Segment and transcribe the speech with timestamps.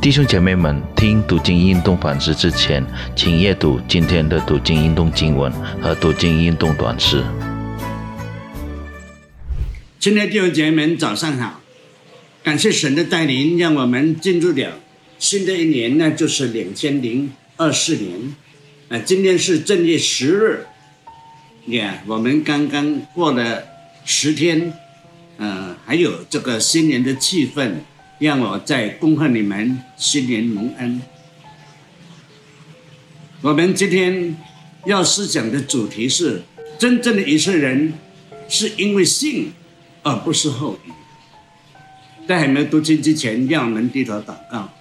[0.00, 2.84] 弟兄姐妹们，听读经运动反思之前，
[3.16, 7.24] 请阅读今天的读经运动经文和读经运动短诗。
[9.98, 11.60] 亲爱的弟兄姐妹们，早上好！
[12.44, 14.78] 感谢神的带领，让我们进入了
[15.18, 18.34] 新的一年，那就是两千零二四年。
[18.88, 20.66] 啊，今天是正月十日，
[21.74, 23.64] 呀，我们刚刚过了
[24.04, 24.72] 十天，
[25.38, 27.72] 呃，还有这个新年的气氛。
[28.18, 31.00] 让我再恭贺你们新年蒙恩。
[33.42, 34.34] 我们今天
[34.86, 36.42] 要思想的主题是：
[36.78, 37.92] 真正的以色列人
[38.48, 39.52] 是因为信，
[40.02, 40.90] 而不是后裔。
[42.26, 44.72] 在还没有读经之前，让我们低头祷告。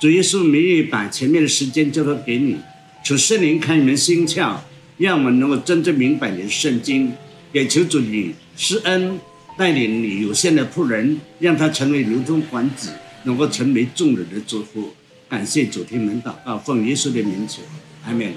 [0.00, 2.56] 主耶稣，明日把前面的时间交托给你，
[3.04, 4.56] 求圣灵开你们心窍，
[4.96, 7.12] 让我们能够真正明白你的圣经。
[7.52, 9.18] 也求主你施恩。
[9.58, 12.92] 带领你有限的仆人，让他成为流通管子，
[13.24, 14.94] 能够成为众人的祝福。
[15.28, 17.60] 感谢主，听门祷告，奉耶稣的名求，
[18.06, 18.32] 阿门。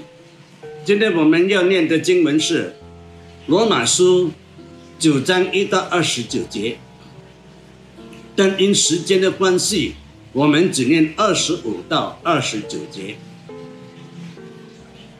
[0.84, 2.64] 今天我们要念的经文是
[3.46, 4.28] 《罗马书》
[4.98, 6.78] 九章一到二十九节，
[8.34, 9.94] 但因时间的关系，
[10.32, 13.14] 我们只念二十五到二十九节。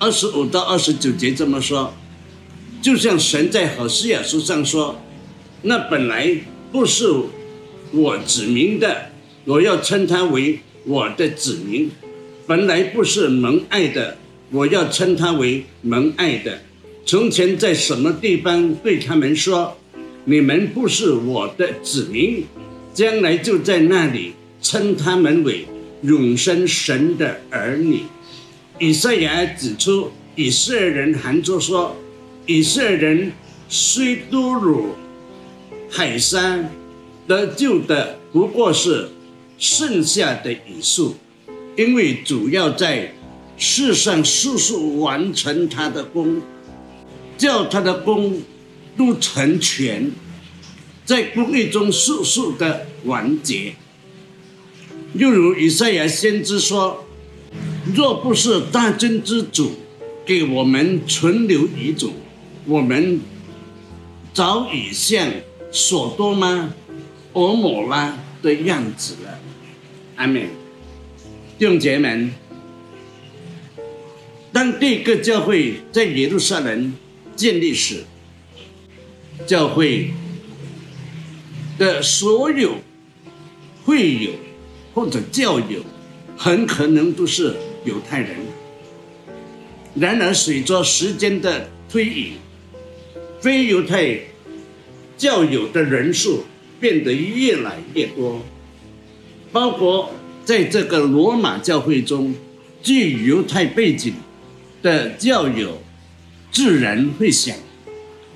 [0.01, 1.95] 二十五到二十九节这么说，
[2.83, 5.01] 就像神在何西亚书上说。
[5.63, 6.37] 那本来
[6.73, 7.07] 不是
[7.93, 9.11] 我指明的，
[9.45, 11.89] 我要称他为我的子民；
[12.47, 14.17] 本来不是蒙爱的，
[14.51, 16.61] 我要称他为蒙爱的。
[17.07, 19.77] 从前在什么地方对他们说
[20.25, 22.45] ：“你们不是我的子民”，
[22.95, 25.67] 将来就在那里称他们为
[26.03, 28.01] 永生神的儿女。
[28.79, 31.97] 以赛亚指出，以色列人含着说
[32.47, 33.33] ：“以色列人
[33.69, 34.87] 虽多辱。”
[35.95, 36.71] 海山
[37.29, 39.11] 得救的不过是
[39.59, 41.15] 剩下的一数，
[41.77, 43.13] 因为主要在
[43.59, 46.41] 世上速速完成他的功，
[47.37, 48.41] 叫他的功
[48.97, 50.11] 都成全，
[51.05, 53.75] 在公义中速速的完结。
[55.13, 57.05] 又如以赛亚先知说
[57.95, 59.73] ：“若不是大真之主
[60.25, 62.15] 给我们存留遗嘱，
[62.65, 63.21] 我们
[64.33, 65.29] 早已向。”
[65.73, 66.75] 索多玛、
[67.33, 69.41] 俄摩拉的样子了。
[70.17, 70.43] 阿门。
[71.59, 72.33] 弟兄姐妹们，
[74.53, 76.93] 当第一个教会在耶路撒冷
[77.35, 78.05] 建立时，
[79.47, 80.13] 教会
[81.79, 82.75] 的所有
[83.85, 84.33] 会友
[84.93, 85.81] 或者教友，
[86.37, 88.37] 很可能都是犹太人。
[89.95, 92.33] 然而，随着时间的推移，
[93.41, 94.32] 非犹太。
[95.23, 96.43] 教友的人数
[96.81, 98.43] 变得越来越多，
[99.53, 100.13] 包括
[100.45, 102.35] 在这个罗马教会中，
[102.83, 104.15] 具犹太背景
[104.83, 105.81] 的教友，
[106.51, 107.57] 自然会想：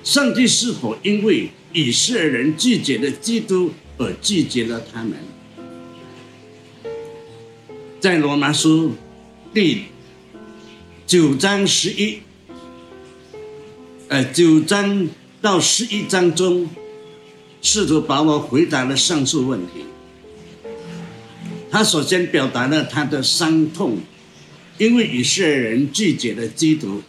[0.01, 5.11] 上帝是否因为以色列人拒绝了基督而拒绝了他们？
[7.99, 8.93] 在罗马书
[9.53, 9.83] 第
[11.05, 12.19] 九章十一，
[14.07, 15.09] 呃，九章。
[15.39, 16.67] 到十一章中，
[17.61, 19.85] 试图把我回答了上述问题。
[21.69, 23.99] 他首先表达了他的伤痛，
[24.79, 27.03] 因为以色列人拒绝了基督，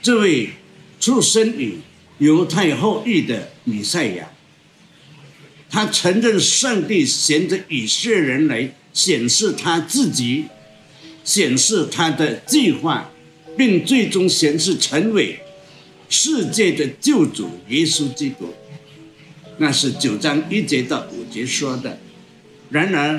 [0.00, 0.48] 这位
[0.98, 1.78] 出生于
[2.18, 4.30] 犹太后裔的弥赛亚。
[5.68, 10.46] 他承认上帝衔着以色列人来显示他自己，
[11.22, 13.10] 显示他的计划，
[13.58, 15.41] 并最终显示成为。
[16.12, 18.52] 世界的救主耶稣基督，
[19.56, 21.98] 那是九章一节到五节说的。
[22.68, 23.18] 然而，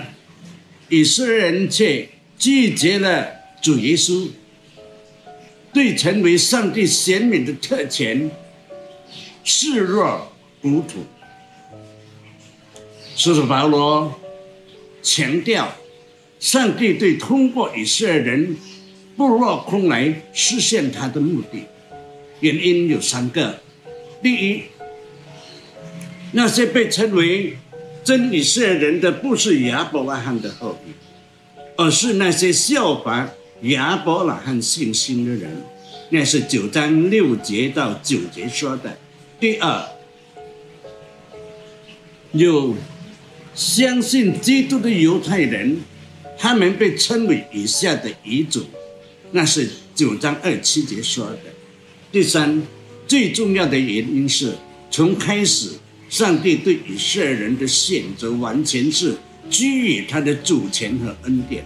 [0.89, 3.27] 以色列人却拒绝了
[3.63, 4.27] 主耶稣，
[5.73, 8.29] 对成为上帝显明的特权
[9.43, 10.31] 视若
[10.61, 11.03] 无睹。
[13.15, 14.19] 使徒保罗
[15.01, 15.75] 强调，
[16.39, 18.55] 上帝对通过以色列人
[19.17, 21.63] 不落空来实现他的目的。
[22.43, 23.61] 原因有三个：
[24.22, 24.63] 第一，
[26.34, 27.57] 那些被称为
[28.03, 30.91] 真以色列人的，不是亚伯拉罕的后裔，
[31.78, 33.29] 而是那些效法
[33.61, 35.63] 亚伯拉罕信心的人。
[36.09, 38.97] 那是九章六节到九节说的。
[39.39, 39.87] 第二，
[42.34, 42.75] 有
[43.55, 45.79] 相信基督的犹太人，
[46.37, 48.66] 他们被称为以下的遗嘱，
[49.31, 51.53] 那是九章二七节说的。
[52.13, 52.61] 第三，
[53.07, 54.53] 最重要的原因是
[54.91, 55.71] 从开始，
[56.11, 59.15] 上帝对以色列人的选择完全是
[59.49, 61.65] 基于他的主权和恩典，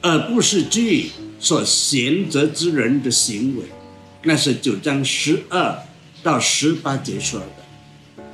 [0.00, 1.06] 而不是基于
[1.40, 3.64] 所选择之人的行为。
[4.22, 5.76] 那是九章十二
[6.22, 8.24] 到十八节说的。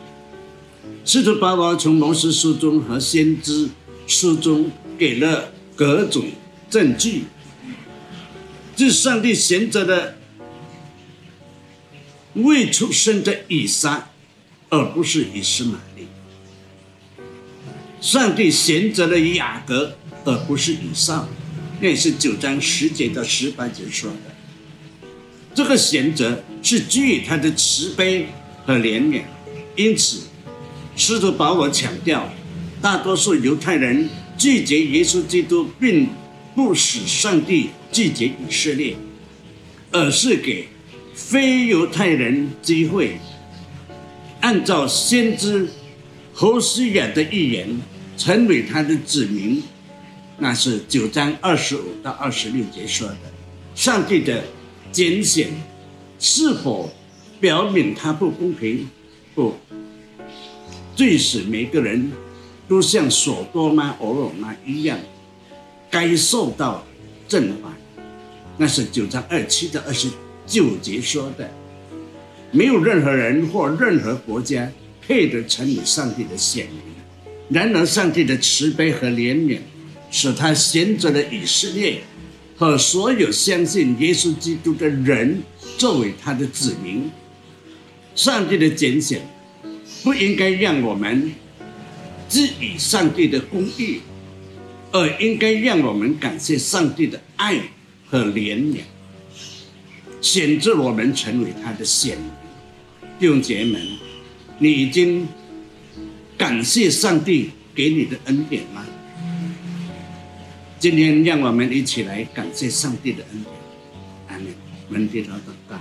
[1.06, 3.70] 使徒保罗从摩西书中和先知
[4.06, 6.26] 书中给了各种
[6.68, 7.22] 证据，
[8.76, 10.18] 是上帝选择的
[12.36, 14.10] 未出生的以撒，
[14.68, 16.04] 而不是以斯玛利；
[18.00, 21.26] 上帝选择了雅各，而不是以撒。
[21.80, 24.16] 那是九章十节到十八节说的。
[25.54, 28.26] 这个选择是基于他的慈悲
[28.66, 29.22] 和怜悯，
[29.74, 30.20] 因此，
[30.94, 32.30] 使徒保罗强调，
[32.82, 36.08] 大多数犹太人拒绝耶稣基督，并
[36.54, 38.94] 不使上帝拒绝以色列，
[39.90, 40.68] 而是给
[41.16, 43.18] 非犹太人机会，
[44.40, 45.66] 按照先知
[46.32, 47.80] 侯西亚的预言，
[48.16, 49.60] 成为他的子民。
[50.38, 53.16] 那是九章二十五到二十六节说的，
[53.74, 54.44] 上帝的。
[54.92, 55.48] 拣选
[56.18, 56.90] 是否
[57.38, 58.88] 表明他不公平？
[59.34, 59.54] 不，
[60.94, 62.10] 最使每个人
[62.66, 64.98] 都像索多玛、俄罗玛一样，
[65.90, 66.82] 该受到
[67.28, 67.74] 震撼。
[68.56, 70.08] 那是九章二七到二十
[70.46, 71.50] 旧节说的。
[72.52, 74.70] 没有任何人或任何国家
[75.06, 76.81] 配得成为上帝的显民。
[77.48, 79.58] 然而，上帝的慈悲和怜悯，
[80.10, 82.00] 使他选择了以色列。
[82.58, 85.43] 和所有相信耶稣基督的人
[85.76, 87.10] 作为他的子民，
[88.14, 89.20] 上帝的拣选
[90.02, 91.31] 不应该让我们
[92.31, 94.00] 质疑上帝的公义，
[94.90, 97.60] 而应该让我们感谢上帝的爱
[98.08, 98.78] 和怜悯，
[100.20, 102.26] 选择我们成为他的选民。
[103.18, 103.82] 弟兄姐妹们，
[104.58, 105.26] 你已经
[106.36, 108.84] 感谢上帝给你的恩典吗？
[110.78, 113.54] 今天，让我们一起来感谢上帝的恩典。
[114.28, 114.46] 阿门。
[114.88, 115.76] 我们低头祷告，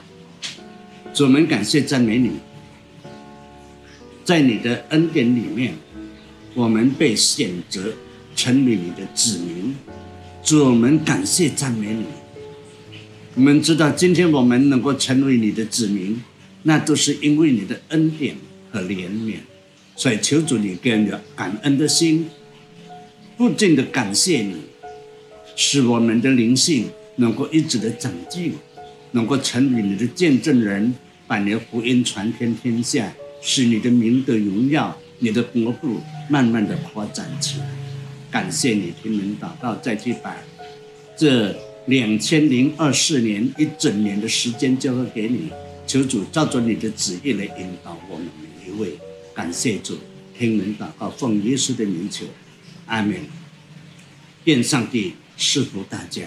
[1.14, 2.32] 主们感谢赞美你，
[4.24, 5.76] 在你的恩典里面，
[6.56, 7.94] 我们被选择
[8.36, 9.76] 成为你的子民。
[10.44, 12.06] 主，我们感谢赞美你。
[13.36, 16.22] 我们知道，今天我们能够成为你的子民，
[16.64, 18.34] 那都是因为你的恩典
[18.72, 19.36] 和怜悯。
[19.98, 22.30] 所以，求主你给我感恩的心，
[23.36, 24.56] 不尽的感谢你。
[25.58, 26.86] 使我们的灵性
[27.18, 28.54] 能够一直的长进，
[29.12, 30.96] 能够成为你的见证人，
[31.28, 36.00] 把你的福音传遍天下，使你的名的荣耀，你的国度
[36.30, 37.66] 慢慢的扩展起来。
[38.32, 40.36] 感谢你听人祷告，再去把
[41.18, 41.54] 这
[41.88, 45.50] 两千零二四年一整年的时间交给给你，
[45.86, 48.98] 求主照着你的旨意来引导我们每一位。
[49.34, 49.98] 感谢主
[50.38, 52.26] 听闻祷告，奉耶稣的名求，
[52.86, 53.16] 阿门。
[54.46, 55.14] 愿上帝。
[55.38, 56.24] 赐福大家。